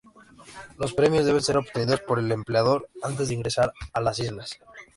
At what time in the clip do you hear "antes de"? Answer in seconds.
3.03-3.35